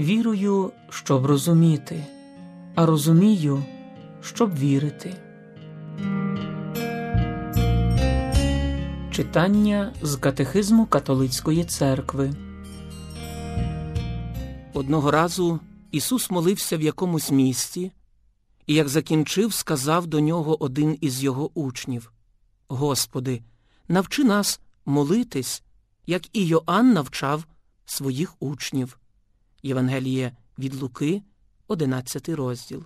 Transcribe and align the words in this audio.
Вірую, 0.00 0.72
щоб 0.90 1.26
розуміти, 1.26 2.06
а 2.74 2.86
розумію, 2.86 3.64
щоб 4.20 4.58
вірити. 4.58 5.16
Читання 9.10 9.92
з 10.02 10.16
катехизму 10.16 10.86
католицької 10.86 11.64
церкви. 11.64 12.32
Одного 14.74 15.10
разу 15.10 15.60
Ісус 15.90 16.30
молився 16.30 16.76
в 16.76 16.82
якомусь 16.82 17.30
місті, 17.30 17.92
і, 18.66 18.74
як 18.74 18.88
закінчив, 18.88 19.52
сказав 19.52 20.06
до 20.06 20.20
нього 20.20 20.62
один 20.62 20.98
із 21.00 21.22
його 21.22 21.50
учнів 21.54 22.12
Господи, 22.68 23.42
навчи 23.88 24.24
нас 24.24 24.60
молитись, 24.86 25.62
як 26.06 26.22
і 26.32 26.46
Йоанн 26.46 26.92
навчав 26.92 27.44
своїх 27.84 28.34
учнів. 28.42 28.96
Євангеліє 29.62 30.36
від 30.58 30.74
Луки, 30.74 31.22
11 31.68 32.28
розділ. 32.28 32.84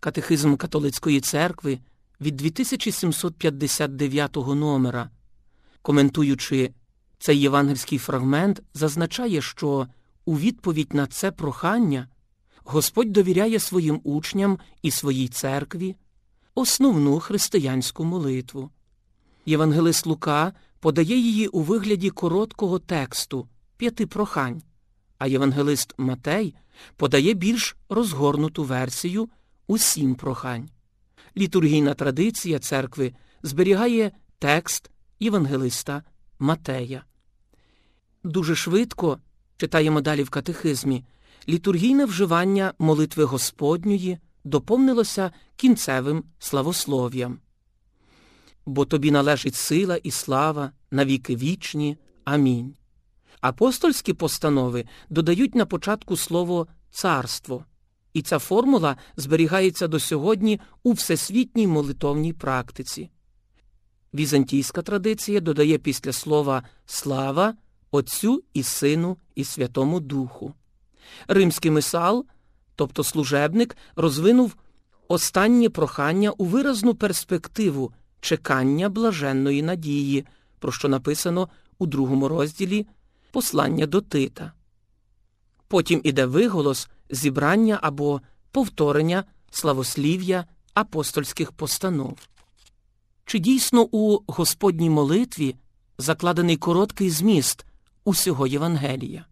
Катехизм 0.00 0.56
католицької 0.56 1.20
церкви 1.20 1.78
від 2.20 2.36
2759 2.36 4.36
номера, 4.36 5.10
коментуючи 5.82 6.74
цей 7.18 7.40
євангельський 7.40 7.98
фрагмент, 7.98 8.62
зазначає, 8.74 9.42
що 9.42 9.86
у 10.24 10.38
відповідь 10.38 10.94
на 10.94 11.06
це 11.06 11.30
прохання 11.30 12.08
Господь 12.64 13.12
довіряє 13.12 13.58
своїм 13.58 14.00
учням 14.04 14.58
і 14.82 14.90
своїй 14.90 15.28
церкві 15.28 15.96
основну 16.54 17.20
християнську 17.20 18.04
молитву. 18.04 18.70
Євангелист 19.46 20.06
Лука 20.06 20.52
подає 20.80 21.18
її 21.18 21.48
у 21.48 21.60
вигляді 21.60 22.10
короткого 22.10 22.78
тексту 22.78 23.48
п'яти 23.76 24.06
прохань, 24.06 24.62
а 25.18 25.26
євангелист 25.26 25.94
Матей 25.98 26.54
подає 26.96 27.34
більш 27.34 27.76
розгорнуту 27.88 28.64
версію 28.64 29.28
у 29.66 29.78
сім 29.78 30.14
прохань. 30.14 30.68
Літургійна 31.36 31.94
традиція 31.94 32.58
церкви 32.58 33.14
зберігає 33.42 34.12
текст 34.38 34.90
євангелиста 35.20 36.02
Матея. 36.38 37.04
Дуже 38.24 38.54
швидко 38.54 39.18
читаємо 39.56 40.00
далі 40.00 40.22
в 40.22 40.30
катехизмі, 40.30 41.04
літургійне 41.48 42.04
вживання 42.04 42.72
молитви 42.78 43.24
Господньої 43.24 44.18
доповнилося 44.44 45.30
кінцевим 45.56 46.24
славослов'ям. 46.38 47.38
Бо 48.66 48.84
тобі 48.84 49.10
належить 49.10 49.54
сила 49.54 49.96
і 49.96 50.10
слава 50.10 50.72
на 50.90 51.04
віки 51.04 51.36
вічні. 51.36 51.96
Амінь. 52.24 52.74
Апостольські 53.48 54.12
постанови 54.12 54.84
додають 55.10 55.54
на 55.54 55.66
початку 55.66 56.16
слово 56.16 56.66
царство, 56.90 57.64
і 58.12 58.22
ця 58.22 58.38
формула 58.38 58.96
зберігається 59.16 59.88
до 59.88 60.00
сьогодні 60.00 60.60
у 60.82 60.92
всесвітній 60.92 61.66
молитовній 61.66 62.32
практиці. 62.32 63.10
Візантійська 64.14 64.82
традиція 64.82 65.40
додає 65.40 65.78
після 65.78 66.12
слова 66.12 66.62
слава 66.86 67.54
Отцю 67.90 68.42
і 68.54 68.62
Сину 68.62 69.16
і 69.34 69.44
Святому 69.44 70.00
Духу. 70.00 70.54
Римський 71.28 71.70
мисал, 71.70 72.26
тобто 72.76 73.04
служебник, 73.04 73.76
розвинув 73.96 74.56
останнє 75.08 75.68
прохання 75.68 76.30
у 76.30 76.44
виразну 76.44 76.94
перспективу 76.94 77.92
чекання 78.20 78.88
блаженної 78.88 79.62
надії, 79.62 80.26
про 80.58 80.72
що 80.72 80.88
написано 80.88 81.48
у 81.78 81.86
другому 81.86 82.28
розділі 82.28 82.86
послання 83.36 83.86
до 83.86 84.00
Тита. 84.00 84.52
Потім 85.68 86.00
іде 86.04 86.26
виголос 86.26 86.88
зібрання 87.10 87.78
або 87.82 88.20
повторення 88.50 89.24
славослів'я 89.50 90.44
апостольських 90.74 91.52
постанов. 91.52 92.18
Чи 93.24 93.38
дійсно 93.38 93.82
у 93.82 94.20
Господній 94.26 94.90
молитві 94.90 95.56
закладений 95.98 96.56
короткий 96.56 97.10
зміст 97.10 97.66
усього 98.04 98.46
Євангелія? 98.46 99.26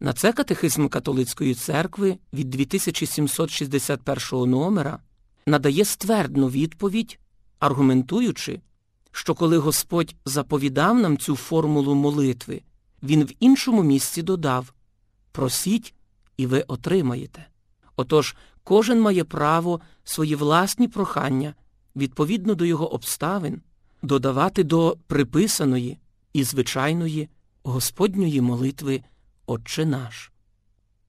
На 0.00 0.12
це 0.12 0.32
катехизм 0.32 0.88
католицької 0.88 1.54
церкви 1.54 2.18
від 2.32 2.50
2761 2.50 4.50
номера 4.50 4.98
надає 5.46 5.84
ствердну 5.84 6.48
відповідь, 6.48 7.18
аргументуючи, 7.58 8.60
що 9.10 9.34
коли 9.34 9.58
Господь 9.58 10.14
заповідав 10.24 10.98
нам 10.98 11.18
цю 11.18 11.36
формулу 11.36 11.94
молитви, 11.94 12.62
Він 13.02 13.24
в 13.24 13.32
іншому 13.40 13.82
місці 13.82 14.22
додав 14.22 14.72
Просіть, 15.32 15.94
і 16.36 16.46
ви 16.46 16.64
отримаєте. 16.68 17.46
Отож, 17.96 18.36
кожен 18.64 19.00
має 19.00 19.24
право 19.24 19.80
свої 20.04 20.34
власні 20.34 20.88
прохання 20.88 21.54
відповідно 21.96 22.54
до 22.54 22.64
його 22.64 22.92
обставин 22.92 23.62
додавати 24.02 24.64
до 24.64 24.96
приписаної 25.06 25.98
і 26.32 26.44
звичайної 26.44 27.28
Господньої 27.62 28.40
молитви 28.40 29.02
Отче 29.46 29.86
наш. 29.86 30.32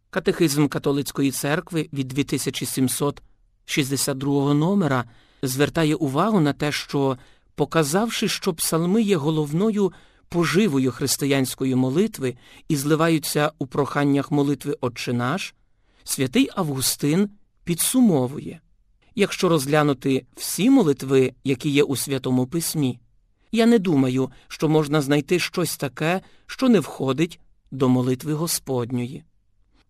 Катехизм 0.09 0.67
католицької 0.67 1.31
церкви 1.31 1.89
від 1.93 2.07
2762 2.07 4.53
номера 4.53 5.05
звертає 5.41 5.95
увагу 5.95 6.39
на 6.39 6.53
те, 6.53 6.71
що, 6.71 7.17
показавши, 7.55 8.27
що 8.27 8.53
псалми 8.53 9.01
є 9.01 9.17
головною 9.17 9.93
поживою 10.31 10.91
християнської 10.91 11.75
молитви 11.75 12.35
і 12.67 12.75
зливаються 12.75 13.51
у 13.59 13.67
проханнях 13.67 14.31
молитви 14.31 14.77
Отче 14.81 15.13
наш, 15.13 15.55
святий 16.03 16.49
Августин 16.55 17.29
підсумовує 17.63 18.61
якщо 19.15 19.49
розглянути 19.49 20.25
всі 20.35 20.69
молитви, 20.69 21.33
які 21.43 21.69
є 21.69 21.83
у 21.83 21.95
Святому 21.95 22.47
Письмі, 22.47 22.99
я 23.51 23.65
не 23.65 23.79
думаю, 23.79 24.31
що 24.47 24.69
можна 24.69 25.01
знайти 25.01 25.39
щось 25.39 25.77
таке, 25.77 26.21
що 26.45 26.69
не 26.69 26.79
входить 26.79 27.39
до 27.71 27.89
молитви 27.89 28.33
Господньої. 28.33 29.23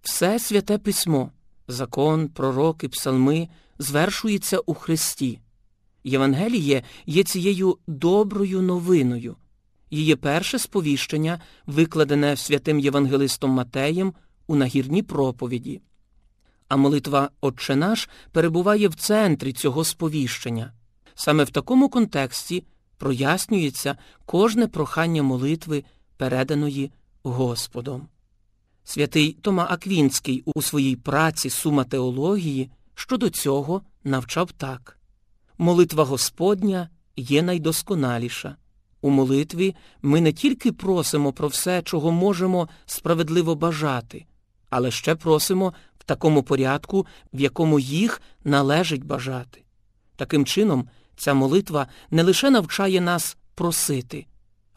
Все 0.02 0.40
святе 0.40 0.78
письмо, 0.78 1.32
закон, 1.68 2.28
пророки, 2.28 2.90
псалми 2.90 3.50
звершується 3.80 4.60
у 4.60 4.74
Христі. 4.74 5.40
Євангеліє 6.04 6.84
є 7.06 7.24
цією 7.24 7.78
доброю 7.88 8.62
новиною. 8.62 9.36
Її 9.92 10.16
перше 10.16 10.60
сповіщення 10.60 11.42
викладене 11.66 12.38
святим 12.38 12.80
Євангелистом 12.80 13.52
Матеєм 13.52 14.14
у 14.48 14.56
нагірній 14.56 15.04
проповіді. 15.04 15.82
А 16.68 16.76
молитва 16.76 17.30
Отче 17.42 17.76
наш 17.76 18.10
перебуває 18.32 18.88
в 18.88 18.96
центрі 18.96 19.54
цього 19.54 19.84
сповіщення. 19.84 20.74
Саме 21.16 21.44
в 21.44 21.50
такому 21.50 21.90
контексті 21.90 22.64
прояснюється 22.98 23.98
кожне 24.26 24.68
прохання 24.68 25.24
молитви, 25.24 25.84
переданої 26.18 26.92
Господом. 27.24 28.08
Святий 28.84 29.38
Тома 29.42 29.68
Аквінський 29.70 30.44
у 30.46 30.62
своїй 30.62 30.96
праці 30.96 31.50
Сума 31.50 31.84
теології 31.84 32.70
щодо 32.96 33.30
цього 33.30 33.82
навчав 34.04 34.52
так 34.52 34.98
молитва 35.62 36.04
Господня 36.04 36.90
є 37.16 37.42
найдосконаліша. 37.42 38.56
У 39.02 39.10
молитві 39.10 39.76
ми 40.02 40.22
не 40.22 40.34
тільки 40.34 40.72
просимо 40.72 41.34
про 41.34 41.48
все, 41.48 41.82
чого 41.82 42.12
можемо 42.12 42.70
справедливо 42.86 43.56
бажати, 43.56 44.26
але 44.70 44.92
ще 44.92 45.16
просимо 45.16 45.74
в 46.00 46.04
такому 46.04 46.44
порядку, 46.44 47.06
в 47.34 47.40
якому 47.40 47.80
їх 47.80 48.22
належить 48.44 49.04
бажати. 49.04 49.64
Таким 50.16 50.46
чином, 50.46 50.90
ця 51.16 51.34
молитва 51.34 51.88
не 52.12 52.24
лише 52.24 52.50
навчає 52.50 53.02
нас 53.02 53.38
просити, 53.56 54.26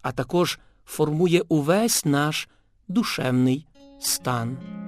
а 0.03 0.13
також 0.13 0.59
формує 0.85 1.43
увесь 1.49 2.05
наш 2.05 2.49
душевний 2.89 3.67
стан. 4.01 4.84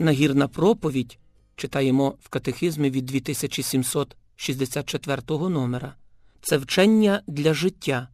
Нагірна 0.00 0.48
проповідь 0.48 1.18
читаємо 1.56 2.14
в 2.20 2.28
катехизмі 2.28 2.90
від 2.90 3.06
2764 3.06 5.22
номера. 5.28 5.94
Це 6.40 6.56
вчення 6.56 7.22
для 7.26 7.54
життя, 7.54 8.08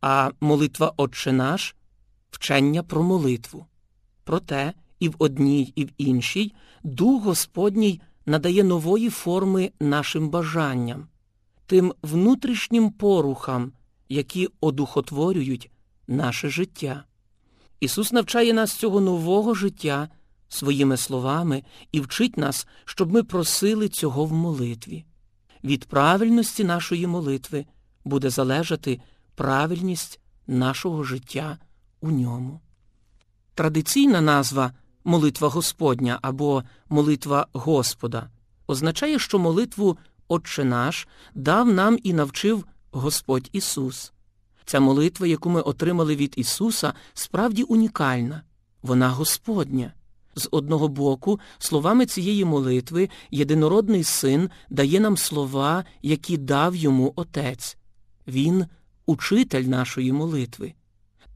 а 0.00 0.30
молитва 0.40 0.92
Отче 0.96 1.32
наш 1.32 1.76
вчення 2.30 2.82
про 2.82 3.02
молитву. 3.02 3.66
Проте 4.24 4.72
і 5.00 5.08
в 5.08 5.14
одній, 5.18 5.72
і 5.76 5.84
в 5.84 5.88
іншій 5.98 6.54
Дух 6.82 7.24
Господній 7.24 8.00
надає 8.26 8.64
нової 8.64 9.10
форми 9.10 9.72
нашим 9.80 10.28
бажанням, 10.28 11.08
тим 11.66 11.94
внутрішнім 12.02 12.90
порухам, 12.90 13.72
які 14.08 14.48
одухотворюють 14.60 15.70
наше 16.06 16.48
життя. 16.48 17.04
Ісус 17.80 18.12
навчає 18.12 18.52
нас 18.52 18.72
цього 18.72 19.00
нового 19.00 19.54
життя 19.54 20.08
своїми 20.48 20.96
словами 20.96 21.62
і 21.92 22.00
вчить 22.00 22.36
нас, 22.36 22.66
щоб 22.84 23.12
ми 23.12 23.22
просили 23.22 23.88
цього 23.88 24.24
в 24.24 24.32
молитві. 24.32 25.04
Від 25.64 25.84
правильності 25.84 26.64
нашої 26.64 27.06
молитви 27.06 27.66
буде 28.04 28.30
залежати 28.30 29.00
правильність 29.34 30.20
нашого 30.46 31.04
життя 31.04 31.58
у 32.00 32.10
ньому. 32.10 32.60
Традиційна 33.54 34.20
назва 34.20 34.72
молитва 35.04 35.48
Господня 35.48 36.18
або 36.22 36.64
молитва 36.88 37.46
Господа 37.52 38.30
означає, 38.66 39.18
що 39.18 39.38
молитву 39.38 39.98
Отче 40.28 40.64
наш 40.64 41.08
дав 41.34 41.72
нам 41.72 41.98
і 42.02 42.12
навчив 42.12 42.64
Господь 42.90 43.48
Ісус. 43.52 44.12
Ця 44.64 44.80
молитва, 44.80 45.26
яку 45.26 45.50
ми 45.50 45.60
отримали 45.60 46.16
від 46.16 46.34
Ісуса, 46.36 46.92
справді 47.14 47.62
унікальна, 47.62 48.42
вона 48.82 49.08
Господня. 49.08 49.92
З 50.38 50.48
одного 50.50 50.88
боку, 50.88 51.40
словами 51.58 52.06
цієї 52.06 52.44
молитви 52.44 53.08
єдинородний 53.30 54.04
син 54.04 54.50
дає 54.70 55.00
нам 55.00 55.16
слова, 55.16 55.84
які 56.02 56.36
дав 56.36 56.76
йому 56.76 57.12
Отець. 57.16 57.76
Він 58.26 58.66
учитель 59.06 59.62
нашої 59.62 60.12
молитви. 60.12 60.72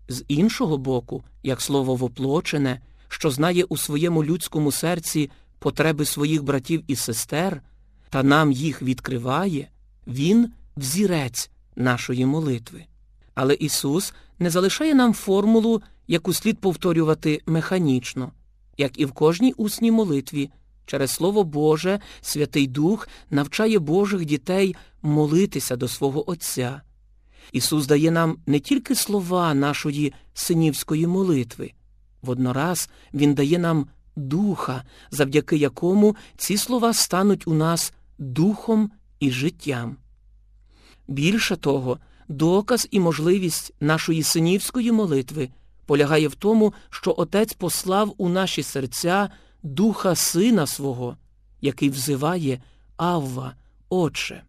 З 0.09 0.25
іншого 0.29 0.79
боку, 0.79 1.25
як 1.43 1.61
слово 1.61 1.95
воплочене, 1.95 2.81
що 3.09 3.31
знає 3.31 3.65
у 3.65 3.77
своєму 3.77 4.25
людському 4.25 4.73
серці 4.73 5.31
потреби 5.59 6.05
своїх 6.05 6.43
братів 6.43 6.85
і 6.87 6.97
сестер, 6.97 7.63
та 8.11 8.23
нам 8.23 8.53
їх 8.53 8.83
відкриває, 8.83 9.69
Він 10.07 10.53
взірець 10.77 11.51
нашої 11.77 12.27
молитви. 12.27 12.85
Але 13.35 13.55
Ісус 13.55 14.15
не 14.39 14.51
залишає 14.51 14.95
нам 14.95 15.15
формулу, 15.15 15.83
яку 16.09 16.33
слід 16.33 16.59
повторювати 16.59 17.41
механічно, 17.47 18.33
як 18.79 18.99
і 19.01 19.05
в 19.05 19.13
кожній 19.13 19.53
усній 19.53 19.91
молитві. 19.91 20.51
Через 20.87 21.11
Слово 21.11 21.45
Боже 21.45 22.01
Святий 22.21 22.67
Дух 22.67 23.09
навчає 23.31 23.79
Божих 23.79 24.25
дітей 24.25 24.77
молитися 25.03 25.77
до 25.77 25.89
свого 25.89 26.31
Отця. 26.31 26.81
Ісус 27.53 27.87
дає 27.87 28.11
нам 28.11 28.39
не 28.47 28.61
тільки 28.61 28.95
слова 28.95 29.55
нашої 29.55 30.13
синівської 30.35 31.07
молитви, 31.07 31.73
воднораз 32.23 32.91
Він 33.15 33.35
дає 33.35 33.59
нам 33.59 33.87
духа, 34.17 34.85
завдяки 35.11 35.57
якому 35.57 36.17
ці 36.37 36.57
слова 36.57 36.93
стануть 36.93 37.47
у 37.47 37.55
нас 37.55 37.93
духом 38.19 38.91
і 39.21 39.31
життям. 39.31 39.97
Більше 41.09 41.57
того, 41.57 41.99
доказ 42.29 42.89
і 42.91 43.01
можливість 43.01 43.75
нашої 43.81 44.23
синівської 44.23 44.93
молитви 44.93 45.49
полягає 45.87 46.29
в 46.29 46.34
тому, 46.34 46.73
що 46.90 47.14
Отець 47.19 47.52
послав 47.52 48.14
у 48.19 48.29
наші 48.29 48.62
серця 48.62 49.31
духа 49.62 50.14
Сина 50.14 50.67
свого, 50.67 51.17
який 51.61 51.90
взиває 51.90 52.62
Авва, 52.96 53.55
Отче. 53.88 54.43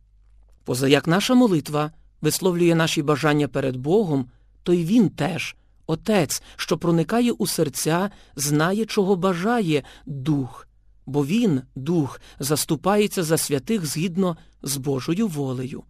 Позаяк 0.64 1.08
наша 1.08 1.34
молитва 1.34 1.92
висловлює 2.22 2.76
наші 2.76 3.02
бажання 3.02 3.48
перед 3.48 3.78
Богом, 3.78 4.30
то 4.64 4.74
й 4.74 4.86
Він 4.86 5.10
теж, 5.10 5.56
Отець, 5.88 6.44
що 6.56 6.78
проникає 6.78 7.32
у 7.32 7.48
серця, 7.48 8.10
знає, 8.36 8.86
чого 8.86 9.16
бажає 9.16 9.84
Дух, 10.06 10.68
бо 11.06 11.26
Він, 11.26 11.62
Дух, 11.76 12.22
заступається 12.40 13.24
за 13.24 13.38
святих 13.38 13.86
згідно 13.86 14.38
з 14.62 14.78
Божою 14.78 15.28
волею. 15.28 15.84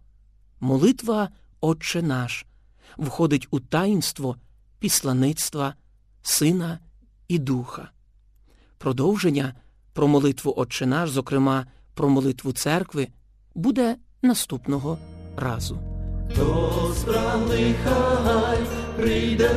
Молитва 0.60 1.28
Отче 1.60 2.02
наш 2.02 2.46
входить 2.98 3.48
у 3.50 3.60
таїнство 3.60 4.36
післаництва, 4.78 5.74
Сина 6.22 6.78
і 7.28 7.38
Духа. 7.38 7.90
Продовження 8.78 9.54
про 9.92 10.08
молитву 10.08 10.54
Отче 10.56 10.86
наш, 10.86 11.10
зокрема 11.10 11.66
про 11.94 12.08
молитву 12.08 12.52
церкви, 12.52 13.08
буде 13.54 13.96
наступного 14.22 14.98
разу. 15.36 15.78
Хто 16.32 16.94
справний 16.96 17.74
хай 17.84 18.58
прийде 18.96 19.50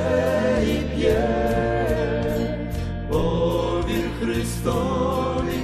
і 0.68 0.96
п'є, 0.96 2.74
повір 3.10 4.10
Христові, 4.20 5.60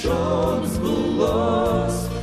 щоб 0.00 0.66
збулось 0.66 2.13